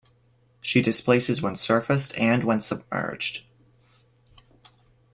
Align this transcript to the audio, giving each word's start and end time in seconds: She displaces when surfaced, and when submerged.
She 0.61 0.81
displaces 0.81 1.43
when 1.43 1.53
surfaced, 1.53 2.17
and 2.17 2.43
when 2.43 2.59
submerged. 2.59 3.45